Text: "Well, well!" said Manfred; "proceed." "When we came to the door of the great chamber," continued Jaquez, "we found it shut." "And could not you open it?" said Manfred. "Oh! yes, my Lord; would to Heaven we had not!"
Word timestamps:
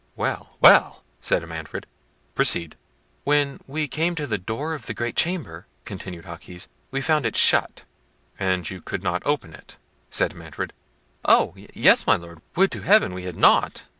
"Well, 0.15 0.57
well!" 0.61 1.03
said 1.19 1.47
Manfred; 1.47 1.85
"proceed." 2.33 2.75
"When 3.23 3.59
we 3.67 3.87
came 3.87 4.15
to 4.15 4.25
the 4.25 4.39
door 4.39 4.73
of 4.73 4.87
the 4.87 4.95
great 4.95 5.15
chamber," 5.15 5.67
continued 5.85 6.25
Jaquez, 6.25 6.67
"we 6.89 7.01
found 7.01 7.23
it 7.23 7.35
shut." 7.35 7.83
"And 8.39 8.65
could 8.83 9.03
not 9.03 9.21
you 9.23 9.31
open 9.31 9.53
it?" 9.53 9.77
said 10.09 10.33
Manfred. 10.33 10.73
"Oh! 11.23 11.53
yes, 11.55 12.07
my 12.07 12.15
Lord; 12.15 12.41
would 12.55 12.71
to 12.71 12.81
Heaven 12.81 13.13
we 13.13 13.25
had 13.25 13.35
not!" 13.35 13.83